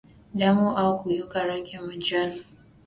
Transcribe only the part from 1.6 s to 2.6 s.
ya manjano